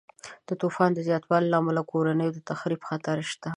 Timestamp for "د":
0.47-0.49, 0.97-0.99, 1.85-1.89, 2.35-2.39